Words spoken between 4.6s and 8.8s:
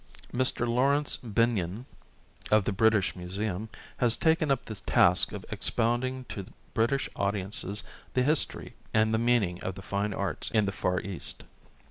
the task of expounding to British audiences the history